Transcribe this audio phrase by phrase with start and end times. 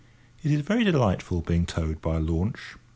[0.41, 2.75] It is very delightful being towed up by a launch.